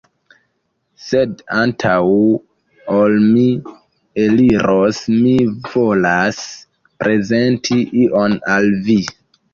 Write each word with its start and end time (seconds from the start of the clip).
Sed 1.07 1.41
antaŭ 1.57 1.97
ol 2.95 3.13
mi 3.27 3.45
eliros, 4.25 5.03
mi 5.19 5.35
volas 5.75 6.41
prezenti 7.05 7.79
ion 8.07 8.39
al 8.57 8.73
vi 8.89 8.99